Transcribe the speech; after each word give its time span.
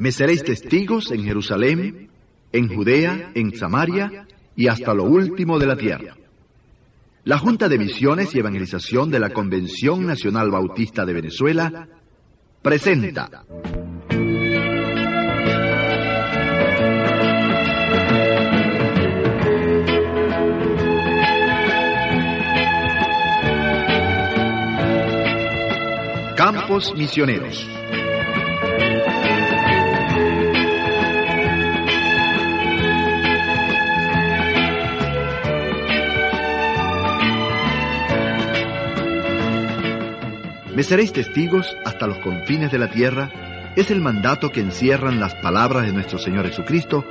Me 0.00 0.12
seréis 0.12 0.42
testigos 0.42 1.10
en 1.10 1.24
Jerusalén, 1.24 2.08
en 2.52 2.74
Judea, 2.74 3.32
en 3.34 3.54
Samaria 3.54 4.26
y 4.56 4.66
hasta 4.66 4.94
lo 4.94 5.04
último 5.04 5.58
de 5.58 5.66
la 5.66 5.76
tierra. 5.76 6.16
La 7.24 7.36
Junta 7.36 7.68
de 7.68 7.76
Misiones 7.76 8.34
y 8.34 8.38
Evangelización 8.38 9.10
de 9.10 9.20
la 9.20 9.28
Convención 9.28 10.06
Nacional 10.06 10.50
Bautista 10.50 11.04
de 11.04 11.12
Venezuela 11.12 11.86
presenta 12.62 13.44
Campos 26.36 26.94
Misioneros. 26.96 27.79
Me 40.80 40.84
seréis 40.84 41.12
testigos 41.12 41.76
hasta 41.84 42.06
los 42.06 42.16
confines 42.20 42.72
de 42.72 42.78
la 42.78 42.90
tierra 42.90 43.30
es 43.76 43.90
el 43.90 44.00
mandato 44.00 44.50
que 44.50 44.62
encierran 44.62 45.20
las 45.20 45.34
palabras 45.34 45.84
de 45.84 45.92
nuestro 45.92 46.18
Señor 46.18 46.46
Jesucristo, 46.46 47.04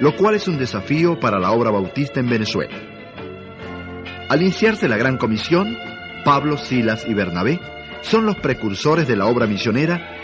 lo 0.00 0.16
cual 0.16 0.34
es 0.36 0.48
un 0.48 0.56
desafío 0.56 1.20
para 1.20 1.38
la 1.38 1.52
obra 1.52 1.70
bautista 1.70 2.20
en 2.20 2.30
Venezuela. 2.30 2.74
Al 4.30 4.40
iniciarse 4.40 4.88
la 4.88 4.96
Gran 4.96 5.18
Comisión, 5.18 5.76
Pablo, 6.24 6.56
Silas 6.56 7.04
y 7.06 7.12
Bernabé 7.12 7.60
son 8.00 8.24
los 8.24 8.36
precursores 8.36 9.06
de 9.06 9.16
la 9.16 9.26
obra 9.26 9.46
misionera, 9.46 10.16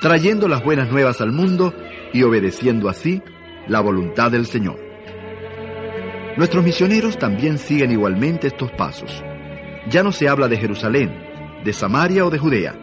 trayendo 0.00 0.48
las 0.48 0.64
buenas 0.64 0.90
nuevas 0.90 1.20
al 1.20 1.30
mundo 1.30 1.72
y 2.12 2.24
obedeciendo 2.24 2.88
así 2.88 3.22
la 3.68 3.78
voluntad 3.78 4.32
del 4.32 4.46
Señor. 4.46 4.80
Nuestros 6.36 6.64
misioneros 6.64 7.20
también 7.20 7.56
siguen 7.56 7.92
igualmente 7.92 8.48
estos 8.48 8.72
pasos. 8.72 9.22
Ya 9.88 10.02
no 10.02 10.10
se 10.10 10.28
habla 10.28 10.48
de 10.48 10.56
Jerusalén, 10.56 11.31
de 11.64 11.72
Samaria 11.72 12.24
o 12.24 12.30
de 12.30 12.38
Judea, 12.38 12.74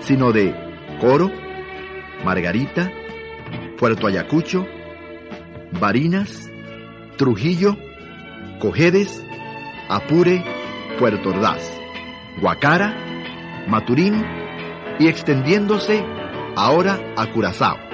sino 0.00 0.32
de 0.32 0.54
Coro, 1.00 1.30
Margarita, 2.24 2.90
Puerto 3.78 4.06
Ayacucho, 4.06 4.66
Barinas, 5.78 6.50
Trujillo, 7.16 7.76
Cojedes, 8.58 9.24
Apure, 9.88 10.44
Puerto 10.98 11.30
Ordaz, 11.30 11.72
Guacara, 12.40 12.94
Maturín 13.68 14.24
y 14.98 15.08
extendiéndose 15.08 16.04
ahora 16.56 16.98
a 17.16 17.26
Curazao. 17.26 17.89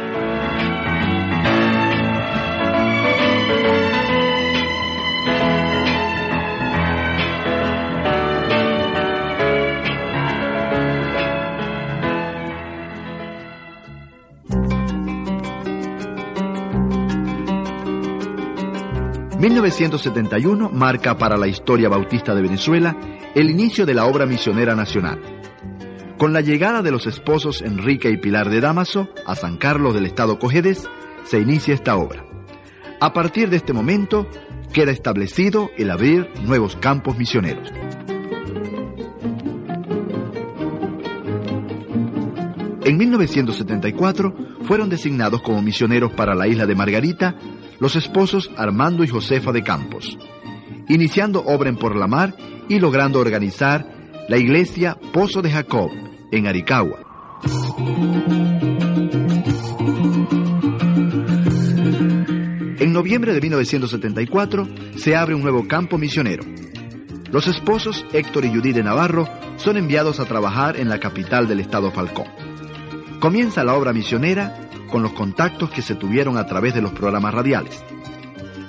1971 19.46 20.70
marca 20.70 21.16
para 21.16 21.36
la 21.36 21.46
historia 21.46 21.88
bautista 21.88 22.34
de 22.34 22.42
Venezuela 22.42 22.96
el 23.32 23.48
inicio 23.48 23.86
de 23.86 23.94
la 23.94 24.06
obra 24.06 24.26
misionera 24.26 24.74
nacional. 24.74 25.20
Con 26.18 26.32
la 26.32 26.40
llegada 26.40 26.82
de 26.82 26.90
los 26.90 27.06
esposos 27.06 27.62
Enrique 27.62 28.10
y 28.10 28.16
Pilar 28.16 28.50
de 28.50 28.60
Damaso 28.60 29.08
a 29.24 29.36
San 29.36 29.56
Carlos 29.56 29.94
del 29.94 30.04
Estado 30.04 30.40
Cojedes, 30.40 30.88
se 31.22 31.38
inicia 31.38 31.74
esta 31.74 31.96
obra. 31.96 32.24
A 32.98 33.12
partir 33.12 33.48
de 33.48 33.56
este 33.56 33.72
momento, 33.72 34.26
queda 34.72 34.90
establecido 34.90 35.70
el 35.76 35.92
abrir 35.92 36.28
nuevos 36.42 36.74
campos 36.74 37.16
misioneros. 37.16 37.72
En 42.84 42.96
1974 42.96 44.34
fueron 44.62 44.88
designados 44.88 45.40
como 45.42 45.62
misioneros 45.62 46.12
para 46.12 46.34
la 46.34 46.48
isla 46.48 46.66
de 46.66 46.74
Margarita 46.74 47.36
los 47.78 47.96
esposos 47.96 48.50
Armando 48.56 49.04
y 49.04 49.08
Josefa 49.08 49.52
de 49.52 49.62
Campos, 49.62 50.18
iniciando 50.88 51.42
obra 51.44 51.68
en 51.68 51.76
Por 51.76 51.96
la 51.96 52.06
Mar 52.06 52.34
y 52.68 52.78
logrando 52.78 53.20
organizar 53.20 53.86
la 54.28 54.38
iglesia 54.38 54.98
Pozo 55.12 55.42
de 55.42 55.50
Jacob 55.50 55.90
en 56.32 56.46
Aricagua. 56.46 57.00
En 62.78 62.92
noviembre 62.92 63.32
de 63.32 63.40
1974 63.40 64.68
se 64.96 65.16
abre 65.16 65.34
un 65.34 65.42
nuevo 65.42 65.66
campo 65.68 65.98
misionero. 65.98 66.44
Los 67.30 67.46
esposos 67.46 68.06
Héctor 68.12 68.44
y 68.44 68.50
Judith 68.50 68.76
de 68.76 68.82
Navarro 68.82 69.28
son 69.56 69.76
enviados 69.76 70.20
a 70.20 70.24
trabajar 70.24 70.78
en 70.78 70.88
la 70.88 71.00
capital 71.00 71.48
del 71.48 71.60
estado 71.60 71.90
Falcón. 71.90 72.26
Comienza 73.20 73.64
la 73.64 73.74
obra 73.74 73.92
misionera 73.92 74.65
con 74.90 75.02
los 75.02 75.12
contactos 75.12 75.70
que 75.70 75.82
se 75.82 75.94
tuvieron 75.94 76.36
a 76.36 76.46
través 76.46 76.74
de 76.74 76.82
los 76.82 76.92
programas 76.92 77.34
radiales. 77.34 77.84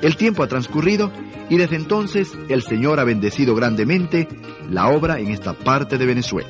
El 0.01 0.15
tiempo 0.15 0.43
ha 0.43 0.47
transcurrido 0.47 1.11
y 1.49 1.57
desde 1.57 1.75
entonces 1.75 2.37
el 2.49 2.61
Señor 2.61 2.99
ha 2.99 3.03
bendecido 3.03 3.55
grandemente 3.55 4.27
la 4.69 4.89
obra 4.89 5.19
en 5.19 5.29
esta 5.29 5.53
parte 5.53 5.97
de 5.97 6.05
Venezuela. 6.05 6.49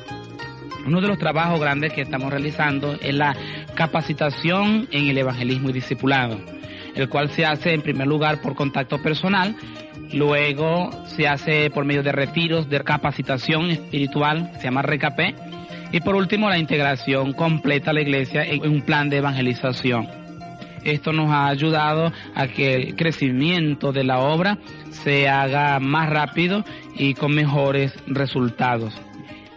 Uno 0.86 1.00
de 1.00 1.08
los 1.08 1.18
trabajos 1.18 1.60
grandes 1.60 1.92
que 1.92 2.02
estamos 2.02 2.30
realizando 2.30 2.94
es 3.00 3.14
la 3.14 3.36
capacitación 3.74 4.88
en 4.90 5.06
el 5.06 5.18
evangelismo 5.18 5.70
y 5.70 5.74
discipulado, 5.74 6.38
el 6.94 7.08
cual 7.08 7.30
se 7.30 7.44
hace 7.44 7.74
en 7.74 7.82
primer 7.82 8.06
lugar 8.06 8.40
por 8.40 8.54
contacto 8.54 9.00
personal, 9.02 9.54
luego 10.12 10.90
se 11.04 11.28
hace 11.28 11.70
por 11.70 11.84
medio 11.84 12.02
de 12.02 12.12
retiros 12.12 12.68
de 12.68 12.82
capacitación 12.82 13.70
espiritual, 13.70 14.50
se 14.56 14.64
llama 14.64 14.82
RECAPE, 14.82 15.34
y 15.92 16.00
por 16.00 16.14
último, 16.14 16.48
la 16.48 16.58
integración 16.58 17.32
completa 17.32 17.90
a 17.90 17.94
la 17.94 18.02
iglesia 18.02 18.44
en 18.44 18.68
un 18.68 18.82
plan 18.82 19.08
de 19.08 19.18
evangelización. 19.18 20.08
Esto 20.84 21.12
nos 21.12 21.30
ha 21.30 21.48
ayudado 21.48 22.12
a 22.34 22.46
que 22.46 22.74
el 22.74 22.96
crecimiento 22.96 23.92
de 23.92 24.04
la 24.04 24.20
obra 24.20 24.58
se 24.90 25.28
haga 25.28 25.80
más 25.80 26.08
rápido 26.08 26.64
y 26.94 27.14
con 27.14 27.34
mejores 27.34 27.92
resultados. 28.06 28.94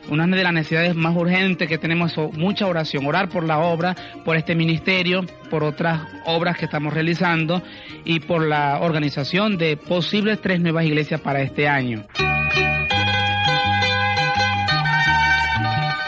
Una 0.09 0.25
de 0.27 0.43
las 0.43 0.51
necesidades 0.51 0.95
más 0.95 1.15
urgentes 1.15 1.69
que 1.69 1.77
tenemos 1.77 2.17
es 2.17 2.33
mucha 2.33 2.65
oración, 2.65 3.05
orar 3.05 3.29
por 3.29 3.45
la 3.45 3.59
obra, 3.59 3.95
por 4.25 4.35
este 4.35 4.55
ministerio, 4.55 5.23
por 5.49 5.63
otras 5.63 6.01
obras 6.25 6.57
que 6.57 6.65
estamos 6.65 6.93
realizando 6.93 7.61
y 8.03 8.19
por 8.19 8.45
la 8.45 8.79
organización 8.81 9.57
de 9.57 9.77
posibles 9.77 10.41
tres 10.41 10.59
nuevas 10.59 10.85
iglesias 10.85 11.21
para 11.21 11.41
este 11.41 11.67
año. 11.67 12.03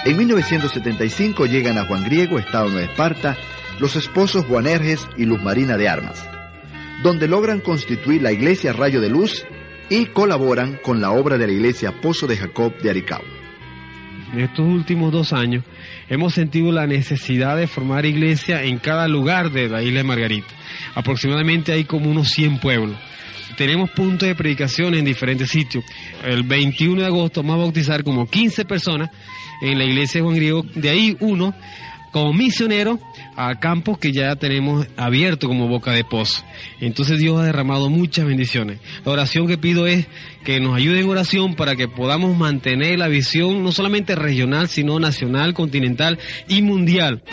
En 0.05 0.17
1975 0.17 1.45
llegan 1.45 1.77
a 1.77 1.85
Juan 1.85 2.03
Griego, 2.03 2.37
estado 2.37 2.69
de 2.69 2.83
Esparta, 2.83 3.37
los 3.79 3.95
esposos 3.95 4.43
Juanerges 4.43 5.07
y 5.17 5.23
Luz 5.23 5.41
Marina 5.41 5.77
de 5.77 5.87
Armas, 5.87 6.27
donde 7.03 7.29
logran 7.29 7.61
constituir 7.61 8.21
la 8.21 8.33
iglesia 8.33 8.73
Rayo 8.73 8.99
de 8.99 9.09
Luz 9.09 9.45
y 9.89 10.07
colaboran 10.07 10.77
con 10.83 10.99
la 10.99 11.11
obra 11.11 11.37
de 11.37 11.47
la 11.47 11.53
iglesia 11.53 12.01
Pozo 12.01 12.27
de 12.27 12.35
Jacob 12.35 12.77
de 12.79 12.89
Aricao. 12.89 13.23
En 14.33 14.41
estos 14.41 14.67
últimos 14.67 15.13
dos 15.13 15.31
años 15.31 15.63
hemos 16.09 16.33
sentido 16.33 16.73
la 16.73 16.85
necesidad 16.85 17.55
de 17.55 17.67
formar 17.67 18.05
iglesia 18.05 18.63
en 18.63 18.79
cada 18.79 19.07
lugar 19.07 19.51
de 19.51 19.69
la 19.69 19.83
isla 19.83 19.99
de 19.99 20.03
Margarita. 20.03 20.53
Aproximadamente 20.95 21.71
hay 21.71 21.85
como 21.85 22.09
unos 22.09 22.27
100 22.29 22.59
pueblos. 22.59 22.97
Tenemos 23.57 23.89
puntos 23.91 24.27
de 24.27 24.35
predicación 24.35 24.95
en 24.95 25.05
diferentes 25.05 25.49
sitios. 25.49 25.83
El 26.23 26.43
21 26.43 27.01
de 27.01 27.07
agosto 27.07 27.41
vamos 27.41 27.55
a 27.55 27.63
bautizar 27.63 28.03
como 28.03 28.27
15 28.27 28.65
personas 28.65 29.09
en 29.61 29.77
la 29.77 29.85
iglesia 29.85 30.19
de 30.19 30.23
Juan 30.23 30.35
Griego. 30.35 30.63
De 30.75 30.89
ahí 30.89 31.17
uno 31.19 31.53
como 32.13 32.31
misionero 32.31 32.99
a 33.35 33.59
campos 33.59 33.97
que 33.97 34.11
ya 34.11 34.35
tenemos 34.35 34.87
abierto 34.95 35.47
como 35.47 35.67
boca 35.67 35.91
de 35.91 36.03
pozo. 36.03 36.43
Entonces 36.79 37.17
Dios 37.17 37.39
ha 37.39 37.43
derramado 37.43 37.89
muchas 37.89 38.25
bendiciones. 38.25 38.79
La 39.03 39.11
oración 39.11 39.47
que 39.47 39.57
pido 39.57 39.87
es 39.87 40.07
que 40.45 40.59
nos 40.59 40.75
ayude 40.75 41.01
en 41.01 41.09
oración 41.09 41.55
para 41.55 41.75
que 41.75 41.87
podamos 41.87 42.37
mantener 42.37 42.99
la 42.99 43.07
visión 43.07 43.63
no 43.63 43.71
solamente 43.71 44.15
regional, 44.15 44.69
sino 44.69 44.99
nacional, 44.99 45.55
continental 45.55 46.19
y 46.47 46.61
mundial. 46.61 47.23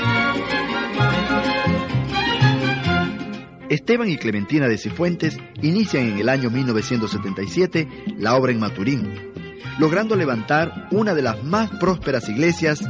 Esteban 3.71 4.11
y 4.11 4.17
Clementina 4.17 4.67
de 4.67 4.79
Cifuentes 4.79 5.39
inician 5.63 6.09
en 6.09 6.19
el 6.19 6.29
año 6.29 6.51
1977 6.51 8.17
la 8.19 8.35
obra 8.35 8.51
en 8.51 8.59
Maturín, 8.59 9.33
logrando 9.79 10.17
levantar 10.17 10.89
una 10.91 11.15
de 11.15 11.23
las 11.23 11.45
más 11.45 11.71
prósperas 11.79 12.29
iglesias 12.29 12.81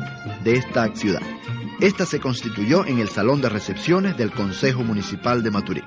de 0.42 0.54
esta 0.54 0.88
ciudad. 0.96 1.20
Esta 1.80 2.06
se 2.06 2.18
constituyó 2.18 2.86
en 2.86 2.98
el 2.98 3.10
salón 3.10 3.42
de 3.42 3.50
recepciones 3.50 4.16
del 4.16 4.30
Consejo 4.30 4.82
Municipal 4.82 5.42
de 5.42 5.50
Maturín. 5.50 5.84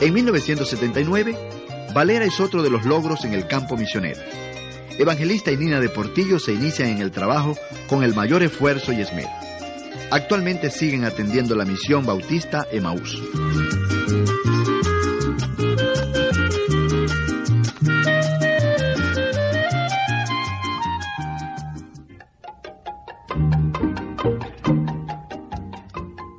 En 0.00 0.14
1979, 0.14 1.36
Valera 1.94 2.24
es 2.24 2.40
otro 2.40 2.62
de 2.62 2.70
los 2.70 2.86
logros 2.86 3.26
en 3.26 3.34
el 3.34 3.46
campo 3.46 3.76
misionero. 3.76 4.20
Evangelista 4.98 5.52
y 5.52 5.58
Nina 5.58 5.80
de 5.80 5.90
Portillo 5.90 6.38
se 6.38 6.54
inician 6.54 6.88
en 6.88 7.02
el 7.02 7.10
trabajo 7.10 7.58
con 7.90 8.02
el 8.04 8.14
mayor 8.14 8.42
esfuerzo 8.42 8.92
y 8.92 9.02
esmero. 9.02 9.28
Actualmente 10.10 10.70
siguen 10.70 11.04
atendiendo 11.04 11.54
la 11.56 11.64
misión 11.64 12.06
bautista 12.06 12.66
Emaús. 12.70 13.20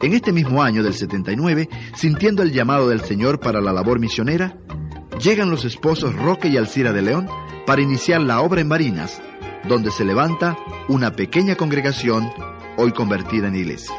En 0.02 0.14
este 0.14 0.32
mismo 0.32 0.64
año 0.64 0.84
del 0.84 0.94
79, 0.94 1.68
sintiendo 1.94 2.42
el 2.42 2.54
llamado 2.54 2.88
del 2.88 3.02
Señor 3.02 3.42
para 3.42 3.60
la 3.60 3.74
labor 3.74 4.00
misionera, 4.00 4.56
llegan 5.22 5.50
los 5.50 5.66
esposos 5.66 6.16
Roque 6.16 6.48
y 6.48 6.56
Alcira 6.56 6.94
de 6.94 7.02
León 7.02 7.28
para 7.66 7.82
iniciar 7.82 8.22
la 8.22 8.40
obra 8.40 8.62
en 8.62 8.70
Marinas, 8.70 9.22
donde 9.68 9.92
se 9.92 10.06
levanta 10.06 10.56
una 10.88 11.12
pequeña 11.12 11.56
congregación 11.56 12.32
hoy 12.78 12.92
convertida 12.92 13.48
en 13.48 13.56
iglesia. 13.56 13.96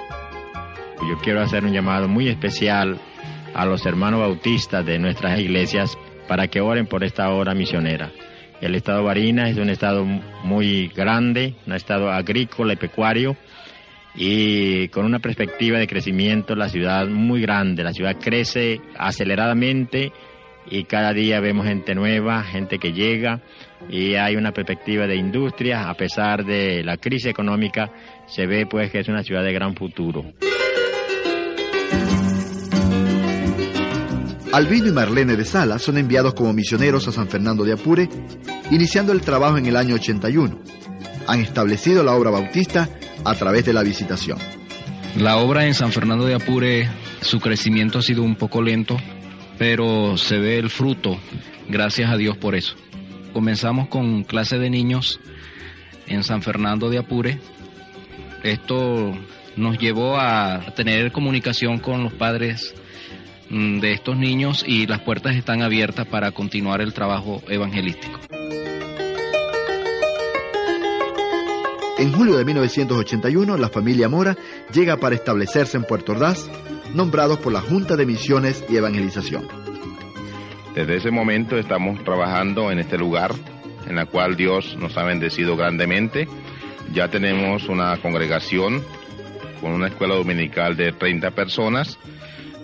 Yo 1.08 1.18
quiero 1.22 1.42
hacer 1.42 1.64
un 1.64 1.72
llamado 1.72 2.08
muy 2.08 2.28
especial 2.28 3.00
a 3.54 3.66
los 3.66 3.84
hermanos 3.84 4.20
bautistas 4.20 4.86
de 4.86 4.98
nuestras 4.98 5.38
iglesias 5.40 5.98
para 6.28 6.46
que 6.46 6.60
oren 6.60 6.86
por 6.86 7.02
esta 7.02 7.30
obra 7.30 7.54
misionera. 7.54 8.12
El 8.60 8.76
estado 8.76 9.02
Barinas 9.02 9.50
es 9.50 9.58
un 9.58 9.68
estado 9.68 10.04
muy 10.04 10.88
grande, 10.88 11.54
un 11.66 11.72
estado 11.74 12.10
agrícola 12.10 12.72
y 12.72 12.76
pecuario, 12.76 13.36
y 14.14 14.88
con 14.88 15.04
una 15.04 15.18
perspectiva 15.18 15.78
de 15.78 15.86
crecimiento 15.86 16.54
la 16.54 16.68
ciudad 16.68 17.06
muy 17.08 17.40
grande. 17.40 17.82
La 17.82 17.92
ciudad 17.92 18.16
crece 18.20 18.80
aceleradamente 18.96 20.12
y 20.70 20.84
cada 20.84 21.12
día 21.12 21.40
vemos 21.40 21.66
gente 21.66 21.94
nueva, 21.94 22.42
gente 22.44 22.78
que 22.78 22.92
llega 22.92 23.40
y 23.88 24.14
hay 24.14 24.36
una 24.36 24.52
perspectiva 24.52 25.06
de 25.06 25.16
industria. 25.16 25.88
A 25.88 25.94
pesar 25.94 26.44
de 26.44 26.82
la 26.82 26.96
crisis 26.96 27.26
económica, 27.26 27.90
se 28.26 28.46
ve 28.46 28.66
pues 28.66 28.90
que 28.90 29.00
es 29.00 29.08
una 29.08 29.22
ciudad 29.22 29.42
de 29.42 29.52
gran 29.52 29.74
futuro. 29.74 30.24
Albino 34.52 34.88
y 34.88 34.92
Marlene 34.92 35.36
de 35.36 35.44
Sala 35.44 35.78
son 35.78 35.98
enviados 35.98 36.32
como 36.34 36.52
misioneros 36.52 37.06
a 37.06 37.12
San 37.12 37.28
Fernando 37.28 37.64
de 37.64 37.74
Apure, 37.74 38.08
iniciando 38.70 39.12
el 39.12 39.20
trabajo 39.20 39.58
en 39.58 39.66
el 39.66 39.76
año 39.76 39.96
81. 39.96 40.58
Han 41.26 41.40
establecido 41.40 42.02
la 42.02 42.14
obra 42.14 42.30
bautista 42.30 42.88
a 43.24 43.34
través 43.34 43.66
de 43.66 43.74
la 43.74 43.82
visitación. 43.82 44.38
La 45.16 45.36
obra 45.36 45.66
en 45.66 45.74
San 45.74 45.92
Fernando 45.92 46.24
de 46.24 46.34
Apure, 46.34 46.88
su 47.20 47.40
crecimiento 47.40 47.98
ha 47.98 48.02
sido 48.02 48.22
un 48.22 48.36
poco 48.36 48.62
lento, 48.62 48.96
pero 49.58 50.16
se 50.16 50.38
ve 50.38 50.58
el 50.58 50.70
fruto, 50.70 51.18
gracias 51.68 52.10
a 52.10 52.16
Dios 52.16 52.36
por 52.38 52.54
eso. 52.54 52.74
Comenzamos 53.38 53.86
con 53.86 54.24
clase 54.24 54.58
de 54.58 54.68
niños 54.68 55.20
en 56.08 56.24
San 56.24 56.42
Fernando 56.42 56.90
de 56.90 56.98
Apure. 56.98 57.38
Esto 58.42 59.16
nos 59.54 59.78
llevó 59.78 60.16
a 60.18 60.60
tener 60.74 61.12
comunicación 61.12 61.78
con 61.78 62.02
los 62.02 62.12
padres 62.12 62.74
mm, 63.48 63.78
de 63.78 63.92
estos 63.92 64.16
niños 64.16 64.64
y 64.66 64.88
las 64.88 65.02
puertas 65.02 65.36
están 65.36 65.62
abiertas 65.62 66.04
para 66.08 66.32
continuar 66.32 66.80
el 66.80 66.92
trabajo 66.92 67.40
evangelístico. 67.46 68.18
En 71.96 72.12
julio 72.12 72.36
de 72.38 72.44
1981, 72.44 73.56
la 73.56 73.68
familia 73.68 74.08
Mora 74.08 74.36
llega 74.74 74.96
para 74.96 75.14
establecerse 75.14 75.76
en 75.76 75.84
Puerto 75.84 76.10
Ordaz, 76.10 76.50
nombrados 76.92 77.38
por 77.38 77.52
la 77.52 77.60
Junta 77.60 77.94
de 77.94 78.04
Misiones 78.04 78.64
y 78.68 78.74
Evangelización. 78.74 79.67
Desde 80.74 80.96
ese 80.96 81.10
momento 81.10 81.58
estamos 81.58 82.02
trabajando 82.04 82.70
en 82.70 82.78
este 82.78 82.98
lugar, 82.98 83.32
en 83.86 83.96
la 83.96 84.06
cual 84.06 84.36
Dios 84.36 84.76
nos 84.78 84.96
ha 84.96 85.04
bendecido 85.04 85.56
grandemente. 85.56 86.28
Ya 86.92 87.08
tenemos 87.08 87.68
una 87.68 87.96
congregación 87.98 88.82
con 89.60 89.72
una 89.72 89.88
escuela 89.88 90.14
dominical 90.14 90.76
de 90.76 90.92
30 90.92 91.30
personas, 91.32 91.98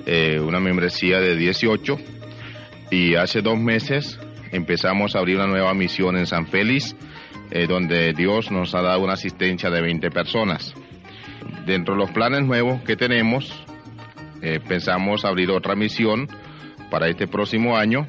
eh, 0.07 0.39
una 0.39 0.61
membresía 0.61 1.19
de 1.21 1.37
18 1.37 1.99
y 2.91 3.17
hace 3.17 3.43
dos 3.43 3.59
meses 3.59 4.21
empezamos 4.53 5.17
a 5.17 5.19
abrir 5.19 5.37
una 5.37 5.47
nueva 5.47 5.75
misión 5.75 6.17
en 6.17 6.27
San 6.27 6.47
Félix, 6.47 6.95
eh, 7.51 7.67
donde 7.67 8.13
Dios 8.13 8.51
nos 8.51 8.75
ha 8.75 8.83
dado 8.83 9.01
una 9.01 9.15
asistencia 9.15 9.71
de 9.71 9.81
20 9.81 10.11
personas. 10.11 10.75
Dentro 11.67 11.95
de 11.95 12.01
los 12.01 12.11
planes 12.13 12.43
nuevos 12.43 12.83
que 12.83 12.97
tenemos, 12.97 13.53
eh, 14.43 14.61
pensamos 14.61 15.25
abrir 15.25 15.51
otra 15.51 15.75
misión 15.75 16.29
para 16.95 17.09
este 17.09 17.27
próximo 17.27 17.77
año 17.77 18.07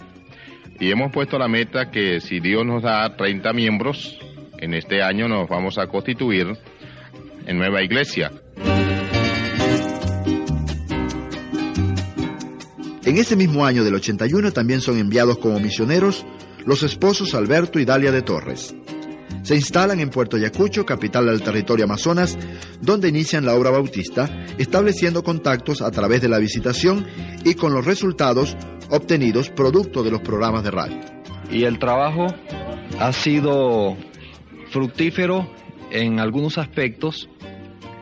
y 0.80 0.92
hemos 0.92 1.12
puesto 1.12 1.40
la 1.40 1.48
meta 1.48 1.90
que 1.90 2.22
si 2.22 2.40
Dios 2.40 2.64
nos 2.64 2.84
da 2.84 3.18
30 3.18 3.52
miembros, 3.52 4.20
en 4.60 4.76
este 4.76 5.02
año 5.02 5.28
nos 5.28 5.50
vamos 5.50 5.80
a 5.80 5.88
constituir 5.88 6.56
en 7.48 7.58
nueva 7.58 7.82
iglesia. 7.82 8.32
En 13.06 13.18
ese 13.18 13.36
mismo 13.36 13.66
año 13.66 13.84
del 13.84 13.96
81 13.96 14.52
también 14.52 14.82
son 14.82 15.00
enviados 15.00 15.40
como 15.40 15.60
misioneros 15.60 16.24
los 16.64 16.84
esposos 16.84 17.34
Alberto 17.34 17.80
y 17.80 17.86
Dalia 17.86 18.12
de 18.12 18.22
Torres. 18.22 18.76
Se 19.44 19.56
instalan 19.56 20.00
en 20.00 20.10
Puerto 20.10 20.38
Ayacucho, 20.38 20.86
capital 20.86 21.28
del 21.28 21.42
territorio 21.42 21.86
Amazonas, 21.86 22.38
donde 22.82 23.10
inician 23.10 23.46
la 23.46 23.56
obra 23.56 23.70
bautista, 23.70 24.46
estableciendo 24.58 25.24
contactos 25.24 25.82
a 25.82 25.92
través 25.92 26.22
de 26.22 26.30
la 26.30 26.40
visitación 26.40 27.06
y 27.44 27.54
con 27.54 27.74
los 27.74 27.86
resultados 27.86 28.58
obtenidos 28.90 29.50
producto 29.50 30.04
de 30.04 30.12
los 30.12 30.22
programas 30.22 30.64
de 30.64 30.72
radio. 30.72 31.00
Y 31.52 31.64
el 31.64 31.80
trabajo 31.80 32.28
ha 33.00 33.14
sido 33.14 33.96
fructífero 34.70 35.48
en 35.92 36.20
algunos 36.20 36.58
aspectos, 36.58 37.30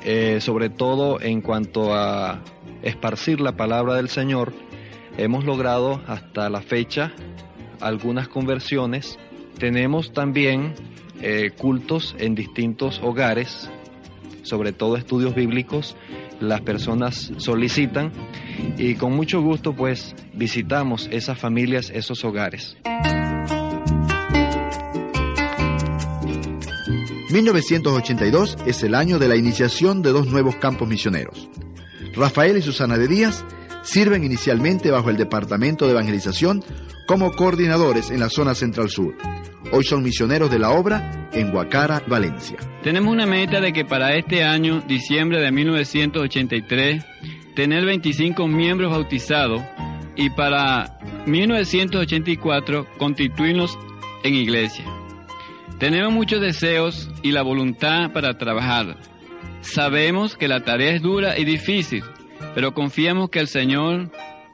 eh, 0.04 0.40
sobre 0.42 0.70
todo 0.70 1.22
en 1.22 1.42
cuanto 1.42 1.94
a 1.94 2.42
esparcir 2.81 3.40
la 3.42 3.56
palabra 3.56 3.96
del 3.96 4.10
Señor. 4.10 4.54
Hemos 5.18 5.46
logrado 5.46 6.02
hasta 6.08 6.50
la 6.50 6.62
fecha 6.62 7.12
algunas 7.80 8.28
conversiones. 8.28 9.20
Tenemos 9.60 10.14
también 10.14 10.74
eh, 11.21 11.51
cultos 11.57 12.15
en 12.19 12.36
distintos 12.36 13.00
hogares, 13.04 13.69
sobre 14.44 14.74
todo 14.74 14.98
estudios 14.98 15.36
bíblicos, 15.36 15.95
las 16.39 16.62
personas 16.62 17.31
solicitan 17.38 18.12
y 18.77 18.95
con 18.95 19.13
mucho 19.13 19.42
gusto 19.42 19.74
pues 19.74 20.15
visitamos 20.33 21.07
esas 21.12 21.39
familias, 21.39 21.89
esos 21.89 22.24
hogares. 22.25 22.77
1982 27.33 28.57
es 28.68 28.83
el 28.83 28.94
año 28.94 29.18
de 29.18 29.27
la 29.27 29.36
iniciación 29.36 30.04
de 30.04 30.12
dos 30.12 30.27
nuevos 30.27 30.56
campos 30.57 30.88
misioneros. 30.88 31.50
Rafael 32.15 32.58
y 32.58 32.62
Susana 32.62 32.96
de 32.98 33.08
Díaz 33.08 33.43
sirven 33.82 34.24
inicialmente 34.24 34.91
bajo 34.91 35.10
el 35.10 35.17
Departamento 35.17 35.86
de 35.86 35.93
Evangelización 35.93 36.63
como 37.08 37.32
coordinadores 37.32 38.12
en 38.12 38.20
la 38.20 38.29
zona 38.29 38.53
central 38.53 38.89
sur. 38.89 39.15
Hoy 39.75 39.84
son 39.84 40.03
misioneros 40.03 40.51
de 40.51 40.60
la 40.60 40.70
obra 40.70 41.30
en 41.34 41.50
Guacara, 41.50 42.03
Valencia. 42.06 42.58
Tenemos 42.84 43.12
una 43.12 43.25
meta 43.25 43.60
de 43.60 43.74
que 43.74 43.84
para 43.84 44.15
este 44.15 44.44
año, 44.44 44.82
diciembre 44.82 45.42
de 45.42 45.51
1983, 45.51 47.03
tener 47.56 47.84
25 47.84 48.48
miembros 48.48 48.92
bautizados 48.92 49.63
y 50.15 50.30
para 50.30 51.00
1984 51.25 52.86
constituirnos 53.00 53.80
en 54.22 54.36
iglesia. 54.36 54.86
Tenemos 55.80 56.13
muchos 56.13 56.39
deseos 56.39 57.10
y 57.24 57.32
la 57.32 57.42
voluntad 57.42 58.12
para 58.13 58.38
trabajar. 58.38 58.98
Sabemos 59.62 60.38
que 60.38 60.48
la 60.48 60.63
tarea 60.63 60.92
es 60.92 61.01
dura 61.01 61.39
y 61.39 61.46
difícil, 61.46 62.03
pero 62.53 62.75
confiamos 62.75 63.32
que 63.32 63.39
el 63.39 63.48
Señor 63.48 64.12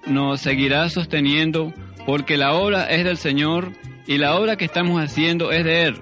nos 0.07 0.39
seguirá 0.39 0.87
sosteniendo 0.87 1.73
porque 2.05 2.37
la 2.37 2.53
obra 2.53 2.85
es 2.85 3.03
del 3.03 3.17
Señor 3.17 3.73
y 4.09 4.17
la 4.17 4.35
obra 4.35 4.57
que 4.57 4.65
estamos 4.65 4.99
haciendo 4.99 5.51
es 5.51 5.63
de 5.63 5.83
Él. 5.83 6.01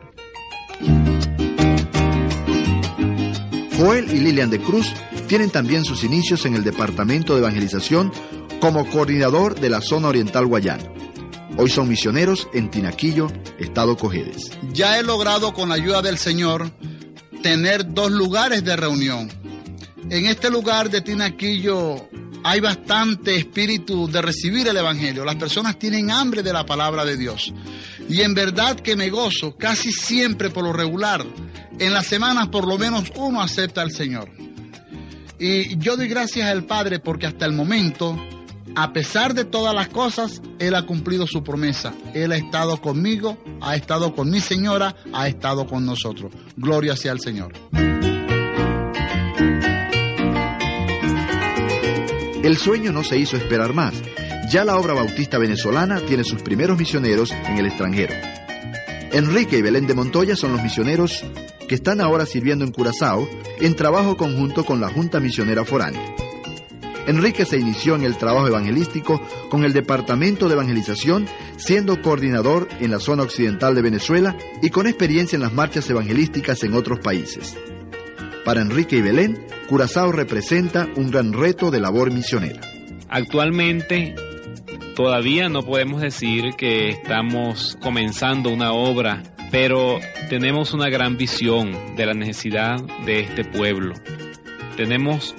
Joel 3.77 4.09
y 4.09 4.19
Lilian 4.21 4.49
de 4.49 4.61
Cruz 4.61 4.93
tienen 5.27 5.49
también 5.49 5.83
sus 5.83 6.05
inicios 6.05 6.45
en 6.45 6.55
el 6.55 6.63
Departamento 6.63 7.33
de 7.33 7.39
Evangelización 7.39 8.13
como 8.61 8.89
coordinador 8.89 9.59
de 9.59 9.69
la 9.69 9.81
zona 9.81 10.07
oriental 10.07 10.45
guayana. 10.45 10.85
Hoy 11.57 11.69
son 11.69 11.89
misioneros 11.89 12.47
en 12.53 12.71
Tinaquillo, 12.71 13.27
Estado 13.59 13.97
Cojedes. 13.97 14.51
Ya 14.71 14.97
he 14.97 15.03
logrado 15.03 15.53
con 15.53 15.67
la 15.67 15.75
ayuda 15.75 16.01
del 16.01 16.17
Señor 16.17 16.71
tener 17.43 17.93
dos 17.93 18.09
lugares 18.09 18.63
de 18.63 18.77
reunión. 18.77 19.29
En 20.09 20.27
este 20.27 20.49
lugar 20.49 20.89
de 20.89 21.01
Tinaquillo 21.01 22.07
hay 22.43 22.61
bastante 22.61 23.35
espíritu 23.35 24.07
de 24.07 24.21
recibir 24.21 24.65
el 24.69 24.77
Evangelio. 24.77 25.25
Las 25.25 25.35
personas 25.35 25.77
tienen 25.77 26.09
hambre 26.09 26.43
de 26.43 26.53
la 26.53 26.65
palabra 26.65 27.03
de 27.03 27.17
Dios. 27.17 27.53
Y 28.09 28.21
en 28.21 28.33
verdad 28.33 28.79
que 28.79 28.95
me 28.95 29.09
gozo 29.09 29.55
casi 29.57 29.91
siempre 29.91 30.49
por 30.49 30.63
lo 30.63 30.73
regular. 30.73 31.25
En 31.79 31.93
las 31.93 32.07
semanas 32.07 32.47
por 32.47 32.67
lo 32.67 32.77
menos 32.77 33.11
uno 33.15 33.41
acepta 33.41 33.81
al 33.81 33.91
Señor. 33.91 34.29
Y 35.39 35.77
yo 35.77 35.97
doy 35.97 36.07
gracias 36.07 36.49
al 36.49 36.65
Padre 36.65 36.99
porque 36.99 37.27
hasta 37.27 37.45
el 37.45 37.53
momento 37.53 38.17
a 38.79 38.93
pesar 38.93 39.33
de 39.33 39.43
todas 39.43 39.73
las 39.73 39.87
cosas, 39.87 40.39
Él 40.59 40.75
ha 40.75 40.85
cumplido 40.85 41.25
su 41.25 41.43
promesa. 41.43 41.95
Él 42.13 42.31
ha 42.31 42.37
estado 42.37 42.79
conmigo, 42.79 43.43
ha 43.59 43.75
estado 43.75 44.13
con 44.13 44.29
mi 44.29 44.39
señora, 44.39 44.95
ha 45.13 45.27
estado 45.27 45.65
con 45.65 45.83
nosotros. 45.83 46.31
Gloria 46.55 46.95
sea 46.95 47.11
al 47.13 47.19
Señor. 47.19 47.53
El 52.43 52.55
sueño 52.55 52.91
no 52.91 53.03
se 53.03 53.17
hizo 53.17 53.35
esperar 53.35 53.73
más. 53.73 53.95
Ya 54.49 54.63
la 54.63 54.77
obra 54.77 54.93
bautista 54.93 55.37
venezolana 55.37 55.99
tiene 55.99 56.23
sus 56.23 56.41
primeros 56.41 56.77
misioneros 56.77 57.31
en 57.31 57.57
el 57.57 57.65
extranjero. 57.65 58.13
Enrique 59.11 59.57
y 59.57 59.61
Belén 59.61 59.87
de 59.87 59.93
Montoya 59.93 60.37
son 60.37 60.53
los 60.53 60.63
misioneros 60.63 61.25
que 61.67 61.75
están 61.75 61.99
ahora 61.99 62.25
sirviendo 62.25 62.63
en 62.63 62.71
Curazao 62.71 63.27
en 63.59 63.75
trabajo 63.75 64.15
conjunto 64.15 64.63
con 64.63 64.79
la 64.79 64.89
Junta 64.89 65.19
Misionera 65.19 65.65
Foránea. 65.65 66.15
Enrique 67.07 67.45
se 67.45 67.57
inició 67.57 67.95
en 67.95 68.03
el 68.03 68.17
trabajo 68.17 68.47
evangelístico 68.47 69.21
con 69.49 69.65
el 69.65 69.73
Departamento 69.73 70.47
de 70.47 70.53
Evangelización, 70.53 71.27
siendo 71.57 72.01
coordinador 72.01 72.69
en 72.79 72.91
la 72.91 72.99
zona 72.99 73.23
occidental 73.23 73.75
de 73.75 73.81
Venezuela 73.81 74.37
y 74.61 74.69
con 74.69 74.87
experiencia 74.87 75.35
en 75.35 75.41
las 75.41 75.53
marchas 75.53 75.89
evangelísticas 75.89 76.63
en 76.63 76.73
otros 76.73 76.99
países. 76.99 77.57
Para 78.45 78.61
Enrique 78.61 78.97
y 78.97 79.01
Belén, 79.01 79.45
Curazao 79.67 80.13
representa 80.13 80.87
un 80.95 81.11
gran 81.11 81.33
reto 81.33 81.69
de 81.69 81.81
labor 81.81 82.11
misionera. 82.11 82.61
Actualmente 83.09 84.15
todavía 84.97 85.47
no 85.47 85.61
podemos 85.61 86.01
decir 86.01 86.55
que 86.57 86.89
estamos 86.89 87.77
comenzando 87.79 88.49
una 88.49 88.73
obra, 88.73 89.21
pero 89.51 89.99
tenemos 90.27 90.73
una 90.73 90.89
gran 90.89 91.17
visión 91.17 91.95
de 91.95 92.07
la 92.07 92.15
necesidad 92.15 92.81
de 93.05 93.19
este 93.19 93.45
pueblo. 93.45 93.93
Tenemos 94.75 95.35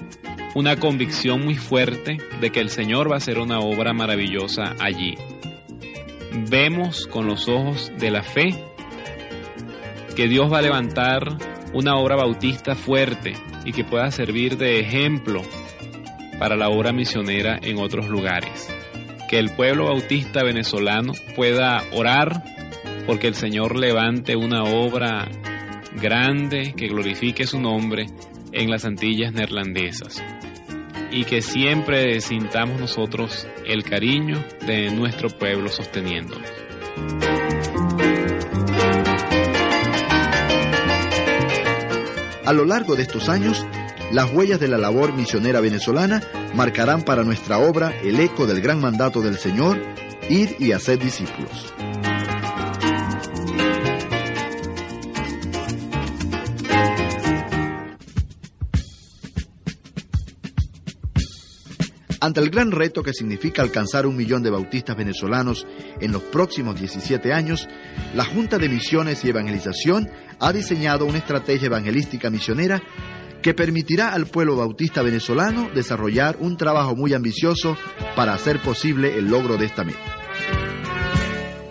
una 0.55 0.77
convicción 0.77 1.45
muy 1.45 1.57
fuerte 1.57 2.19
de 2.41 2.51
que 2.51 2.61
el 2.61 2.71
Señor 2.71 3.11
va 3.11 3.15
a 3.15 3.17
hacer 3.17 3.41
una 3.41 3.59
obra 3.59 3.93
maravillosa 3.93 4.77
allí. 4.79 5.17
Vemos 6.49 7.09
con 7.09 7.27
los 7.27 7.49
ojos 7.49 7.91
de 7.99 8.13
la 8.13 8.23
fe 8.23 8.65
que 10.15 10.29
Dios 10.29 10.53
va 10.53 10.59
a 10.59 10.63
levantar 10.63 11.37
una 11.73 11.97
obra 11.97 12.15
bautista 12.15 12.77
fuerte 12.77 13.33
y 13.65 13.73
que 13.73 13.83
pueda 13.83 14.09
servir 14.13 14.57
de 14.57 14.79
ejemplo 14.79 15.43
para 16.39 16.55
la 16.55 16.69
obra 16.69 16.93
misionera 16.93 17.59
en 17.61 17.79
otros 17.79 18.09
lugares. 18.09 18.78
Que 19.29 19.39
el 19.39 19.51
pueblo 19.51 19.85
bautista 19.85 20.43
venezolano 20.43 21.13
pueda 21.37 21.85
orar 21.93 22.43
porque 23.07 23.29
el 23.29 23.35
Señor 23.35 23.77
levante 23.77 24.37
una 24.37 24.65
obra 24.65 25.29
grande 26.01 26.75
que 26.77 26.89
glorifique 26.89 27.47
su 27.47 27.61
nombre 27.61 28.07
en 28.53 28.71
las 28.71 28.85
Antillas 28.85 29.33
neerlandesas 29.33 30.23
y 31.11 31.25
que 31.25 31.43
siempre 31.43 32.21
sintamos 32.21 32.81
nosotros 32.81 33.47
el 33.67 33.83
cariño 33.83 34.43
de 34.67 34.91
nuestro 34.91 35.29
pueblo 35.29 35.69
sosteniéndonos. 35.69 36.49
A 42.45 42.53
lo 42.55 42.65
largo 42.65 42.97
de 42.97 43.03
estos 43.03 43.29
años, 43.29 43.67
las 44.11 44.33
huellas 44.33 44.59
de 44.59 44.69
la 44.69 44.79
labor 44.79 45.13
misionera 45.13 45.61
venezolana 45.61 46.23
marcarán 46.55 47.03
para 47.03 47.25
nuestra 47.25 47.59
obra 47.59 47.93
el 48.03 48.21
eco 48.21 48.47
del 48.47 48.61
gran 48.61 48.81
mandato 48.81 49.21
del 49.21 49.39
Señor, 49.39 49.81
ir 50.29 50.57
y 50.59 50.73
hacer 50.73 50.99
discípulos. 50.99 51.73
Ante 62.21 62.41
el 62.41 62.51
gran 62.51 62.73
reto 62.73 63.03
que 63.03 63.15
significa 63.15 63.63
alcanzar 63.63 64.05
un 64.05 64.17
millón 64.17 64.43
de 64.43 64.51
bautistas 64.51 64.97
venezolanos 64.97 65.67
en 66.01 66.11
los 66.11 66.23
próximos 66.25 66.79
17 66.79 67.33
años, 67.33 67.69
la 68.15 68.25
Junta 68.25 68.59
de 68.59 68.69
Misiones 68.69 69.25
y 69.25 69.31
Evangelización 69.31 70.11
ha 70.41 70.53
diseñado 70.53 71.07
una 71.07 71.19
estrategia 71.19 71.67
evangelística 71.67 72.29
misionera 72.29 72.83
que 73.43 73.55
permitirá 73.55 74.13
al 74.13 74.27
pueblo 74.27 74.57
bautista 74.57 75.03
venezolano 75.03 75.71
desarrollar 75.75 76.37
un 76.41 76.57
trabajo 76.57 76.97
muy 76.97 77.15
ambicioso 77.15 77.77
para 78.17 78.35
hacer 78.35 78.61
posible 78.61 79.19
el 79.19 79.29
logro 79.29 79.57
de 79.57 79.67
esta 79.67 79.85
meta. 79.85 80.19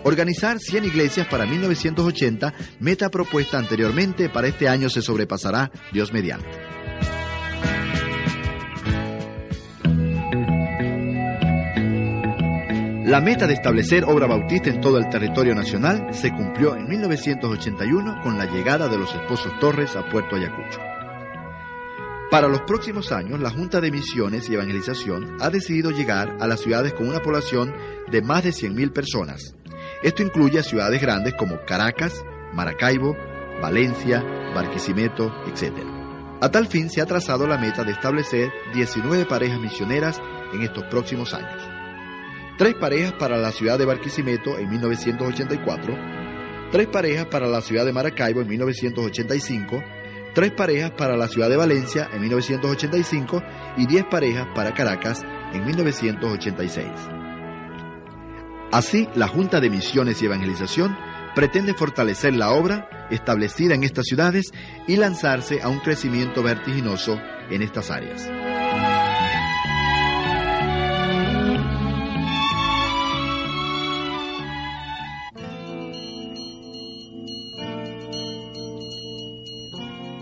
Organizar 0.04 0.58
100 0.58 0.84
iglesias 0.86 1.26
para 1.26 1.44
1980, 1.44 2.54
meta 2.80 3.10
propuesta 3.10 3.58
anteriormente, 3.58 4.30
para 4.30 4.48
este 4.48 4.68
año 4.68 4.88
se 4.88 5.02
sobrepasará, 5.02 5.70
Dios 5.92 6.12
mediante. 6.12 6.48
La 13.08 13.22
meta 13.22 13.46
de 13.46 13.54
establecer 13.54 14.04
obra 14.04 14.26
bautista 14.26 14.68
en 14.68 14.82
todo 14.82 14.98
el 14.98 15.08
territorio 15.08 15.54
nacional 15.54 16.08
se 16.12 16.30
cumplió 16.30 16.76
en 16.76 16.86
1981 16.88 18.20
con 18.22 18.36
la 18.36 18.44
llegada 18.44 18.86
de 18.88 18.98
los 18.98 19.14
esposos 19.14 19.58
Torres 19.58 19.96
a 19.96 20.06
Puerto 20.10 20.36
Ayacucho. 20.36 20.97
Para 22.30 22.48
los 22.48 22.60
próximos 22.62 23.10
años, 23.10 23.40
la 23.40 23.50
Junta 23.50 23.80
de 23.80 23.90
Misiones 23.90 24.48
y 24.48 24.54
Evangelización 24.54 25.36
ha 25.40 25.50
decidido 25.50 25.90
llegar 25.90 26.36
a 26.40 26.46
las 26.46 26.60
ciudades 26.60 26.92
con 26.92 27.08
una 27.08 27.20
población 27.20 27.74
de 28.10 28.20
más 28.20 28.44
de 28.44 28.50
100.000 28.50 28.92
personas. 28.92 29.54
Esto 30.02 30.22
incluye 30.22 30.58
a 30.58 30.62
ciudades 30.62 31.00
grandes 31.00 31.34
como 31.34 31.64
Caracas, 31.64 32.22
Maracaibo, 32.52 33.16
Valencia, 33.62 34.22
Barquisimeto, 34.54 35.32
etc. 35.46 35.72
A 36.40 36.50
tal 36.50 36.66
fin 36.66 36.90
se 36.90 37.00
ha 37.00 37.06
trazado 37.06 37.46
la 37.46 37.58
meta 37.58 37.82
de 37.82 37.92
establecer 37.92 38.52
19 38.74 39.24
parejas 39.24 39.60
misioneras 39.60 40.20
en 40.52 40.62
estos 40.62 40.84
próximos 40.84 41.32
años 41.34 41.78
tres 42.58 42.74
parejas 42.74 43.12
para 43.12 43.38
la 43.38 43.52
ciudad 43.52 43.78
de 43.78 43.84
Barquisimeto 43.84 44.58
en 44.58 44.68
1984, 44.68 45.96
tres 46.72 46.88
parejas 46.88 47.26
para 47.26 47.46
la 47.46 47.60
ciudad 47.60 47.86
de 47.86 47.92
Maracaibo 47.92 48.40
en 48.40 48.48
1985, 48.48 49.80
tres 50.34 50.52
parejas 50.52 50.90
para 50.92 51.16
la 51.16 51.28
ciudad 51.28 51.48
de 51.48 51.56
Valencia 51.56 52.08
en 52.12 52.20
1985 52.22 53.42
y 53.76 53.86
diez 53.86 54.04
parejas 54.04 54.46
para 54.54 54.74
Caracas 54.74 55.24
en 55.52 55.64
1986. 55.64 56.86
Así, 58.70 59.08
la 59.14 59.28
Junta 59.28 59.60
de 59.60 59.70
Misiones 59.70 60.20
y 60.20 60.26
Evangelización 60.26 60.96
pretende 61.34 61.74
fortalecer 61.74 62.34
la 62.34 62.50
obra 62.50 63.08
establecida 63.10 63.74
en 63.74 63.84
estas 63.84 64.04
ciudades 64.06 64.52
y 64.86 64.96
lanzarse 64.96 65.62
a 65.62 65.68
un 65.68 65.78
crecimiento 65.78 66.42
vertiginoso 66.42 67.18
en 67.50 67.62
estas 67.62 67.90
áreas. 67.90 68.28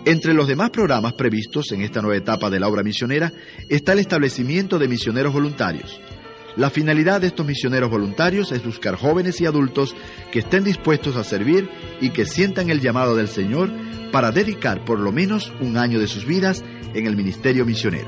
Entre 0.07 0.35
los 0.35 0.47
demás 0.47 0.71
programas 0.71 1.15
previstos 1.15 1.73
en 1.73 1.83
esta 1.83 2.01
nueva 2.01 2.17
etapa 2.17 2.49
de 2.49 2.61
la 2.61 2.69
obra 2.69 2.85
misionera 2.85 3.33
está 3.69 3.93
el 3.93 3.99
establecimiento 3.99 4.79
de 4.79 4.87
misioneros 4.87 5.33
voluntarios. 5.33 6.01
La 6.55 6.71
finalidad 6.71 7.21
de 7.21 7.27
estos 7.27 7.45
misioneros 7.45 7.91
voluntarios 7.91 8.53
es 8.53 8.65
buscar 8.65 8.95
jóvenes 8.95 9.41
y 9.41 9.47
adultos 9.47 9.97
que 10.31 10.39
estén 10.39 10.63
dispuestos 10.63 11.17
a 11.17 11.25
servir 11.25 11.69
y 12.01 12.11
que 12.11 12.25
sientan 12.25 12.71
el 12.71 12.81
llamado 12.81 13.17
del 13.17 13.27
Señor 13.27 13.69
para 14.13 14.31
dedicar 14.31 14.85
por 14.85 15.01
lo 15.01 15.11
menos 15.11 15.53
un 15.61 15.77
año 15.77 15.99
de 15.99 16.07
sus 16.07 16.25
vidas 16.25 16.63
en 16.95 17.09
el 17.09 17.17
ministerio 17.17 17.67
misionero. 17.67 18.07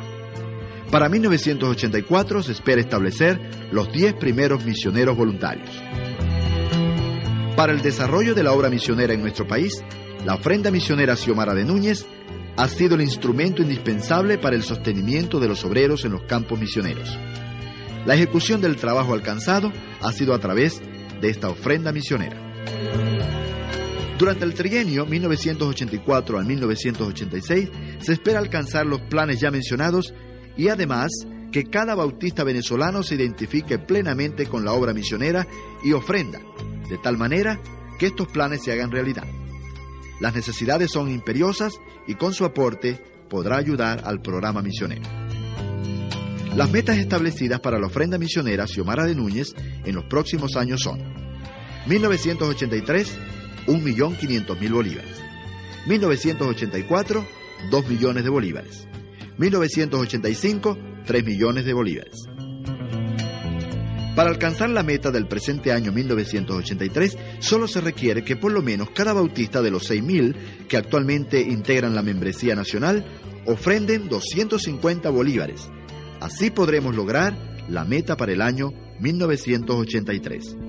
Para 0.92 1.08
1984 1.08 2.44
se 2.44 2.52
espera 2.52 2.80
establecer 2.80 3.40
los 3.72 3.90
10 3.90 4.14
primeros 4.14 4.64
misioneros 4.64 5.16
voluntarios. 5.16 5.82
Para 7.56 7.72
el 7.72 7.82
desarrollo 7.82 8.36
de 8.36 8.44
la 8.44 8.52
obra 8.52 8.70
misionera 8.70 9.12
en 9.14 9.20
nuestro 9.20 9.48
país, 9.48 9.82
la 10.24 10.34
ofrenda 10.34 10.70
misionera 10.70 11.16
Xiomara 11.16 11.54
de 11.54 11.64
Núñez 11.64 12.06
ha 12.56 12.68
sido 12.68 12.96
el 12.96 13.02
instrumento 13.02 13.62
indispensable 13.62 14.36
para 14.36 14.56
el 14.56 14.62
sostenimiento 14.62 15.38
de 15.38 15.48
los 15.48 15.64
obreros 15.64 16.04
en 16.04 16.12
los 16.12 16.22
campos 16.22 16.58
misioneros. 16.58 17.16
La 18.04 18.14
ejecución 18.14 18.60
del 18.60 18.76
trabajo 18.76 19.14
alcanzado 19.14 19.72
ha 20.00 20.12
sido 20.12 20.34
a 20.34 20.38
través 20.38 20.82
de 21.20 21.30
esta 21.30 21.48
ofrenda 21.48 21.92
misionera. 21.92 22.36
Durante 24.18 24.44
el 24.44 24.54
trienio 24.54 25.06
1984 25.06 26.38
al 26.38 26.46
1986 26.46 27.70
se 28.00 28.12
espera 28.12 28.40
alcanzar 28.40 28.86
los 28.86 29.00
planes 29.02 29.38
ya 29.38 29.52
mencionados 29.52 30.12
y 30.56 30.68
además 30.68 31.12
que 31.52 31.64
cada 31.64 31.94
bautista 31.94 32.42
venezolano 32.42 33.04
se 33.04 33.14
identifique 33.14 33.78
plenamente 33.78 34.46
con 34.46 34.64
la 34.64 34.72
obra 34.72 34.92
misionera 34.92 35.46
y 35.84 35.92
ofrenda, 35.92 36.40
de 36.90 36.98
tal 36.98 37.16
manera 37.16 37.60
que 37.98 38.06
estos 38.06 38.26
planes 38.26 38.62
se 38.64 38.72
hagan 38.72 38.90
realidad. 38.90 39.24
Las 40.20 40.34
necesidades 40.34 40.90
son 40.90 41.10
imperiosas 41.10 41.74
y 42.06 42.14
con 42.14 42.34
su 42.34 42.44
aporte 42.44 43.00
podrá 43.28 43.56
ayudar 43.56 44.02
al 44.04 44.20
programa 44.20 44.62
misionero. 44.62 45.02
Las 46.56 46.70
metas 46.70 46.98
establecidas 46.98 47.60
para 47.60 47.78
la 47.78 47.86
ofrenda 47.86 48.18
misionera 48.18 48.66
Xiomara 48.66 49.04
de 49.04 49.14
Núñez 49.14 49.54
en 49.84 49.94
los 49.94 50.04
próximos 50.04 50.56
años 50.56 50.80
son 50.80 51.00
1983, 51.86 53.18
1.500.000 53.66 54.72
bolívares. 54.72 55.16
1984, 55.86 57.26
2 57.70 57.88
millones 57.88 58.24
de 58.24 58.30
bolívares. 58.30 58.88
1985, 59.38 60.78
3 61.06 61.24
millones 61.24 61.64
de 61.64 61.72
bolívares. 61.72 62.28
Para 64.18 64.30
alcanzar 64.30 64.68
la 64.70 64.82
meta 64.82 65.12
del 65.12 65.28
presente 65.28 65.70
año 65.70 65.92
1983, 65.92 67.16
solo 67.38 67.68
se 67.68 67.80
requiere 67.80 68.24
que 68.24 68.34
por 68.34 68.50
lo 68.50 68.62
menos 68.62 68.90
cada 68.90 69.12
bautista 69.12 69.62
de 69.62 69.70
los 69.70 69.88
6.000 69.88 70.66
que 70.66 70.76
actualmente 70.76 71.40
integran 71.40 71.94
la 71.94 72.02
membresía 72.02 72.56
nacional 72.56 73.06
ofrenden 73.46 74.08
250 74.08 75.08
bolívares. 75.10 75.70
Así 76.18 76.50
podremos 76.50 76.96
lograr 76.96 77.32
la 77.68 77.84
meta 77.84 78.16
para 78.16 78.32
el 78.32 78.42
año 78.42 78.72
1983. 78.98 80.67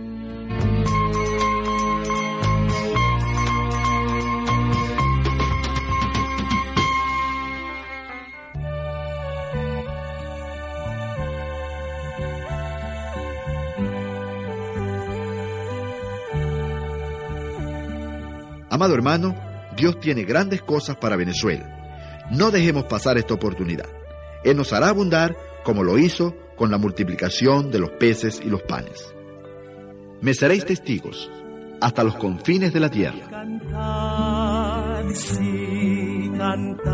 Amado 18.80 18.96
hermano, 18.96 19.36
Dios 19.76 20.00
tiene 20.00 20.24
grandes 20.24 20.62
cosas 20.62 20.96
para 20.96 21.18
Venezuela. 21.18 22.26
No 22.32 22.50
dejemos 22.50 22.86
pasar 22.86 23.18
esta 23.18 23.34
oportunidad. 23.34 23.90
Él 24.46 24.56
nos 24.56 24.72
hará 24.72 24.88
abundar 24.88 25.36
como 25.66 25.84
lo 25.84 25.98
hizo 25.98 26.34
con 26.56 26.72
la 26.72 26.78
multiplicación 26.78 27.72
de 27.72 27.80
los 27.80 27.90
peces 27.90 28.40
y 28.42 28.48
los 28.50 28.62
panes. 28.62 29.14
Me 30.22 30.34
seréis 30.34 30.64
testigos 30.64 31.30
hasta 31.82 32.06
los 32.06 32.16
confines 32.16 32.72
de 32.72 32.80
la 32.80 32.90
tierra. 32.90 33.28
Cantad, 33.30 35.10
sí, 35.14 36.32
cantad. 36.38 36.94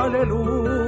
aleluya. 0.00 0.87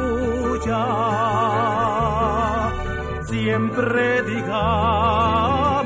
Siempre 3.25 4.23
digamos, 4.23 5.80